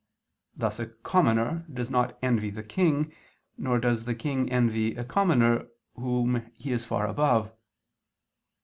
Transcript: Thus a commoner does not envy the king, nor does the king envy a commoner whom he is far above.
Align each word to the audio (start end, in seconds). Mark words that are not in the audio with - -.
Thus 0.57 0.79
a 0.79 0.87
commoner 0.87 1.63
does 1.71 1.91
not 1.91 2.17
envy 2.23 2.49
the 2.49 2.63
king, 2.63 3.13
nor 3.55 3.77
does 3.79 4.05
the 4.05 4.15
king 4.15 4.51
envy 4.51 4.95
a 4.95 5.03
commoner 5.03 5.67
whom 5.93 6.49
he 6.55 6.71
is 6.71 6.85
far 6.85 7.05
above. 7.05 7.51